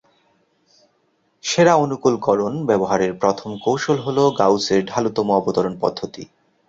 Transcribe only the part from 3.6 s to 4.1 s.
কৌশল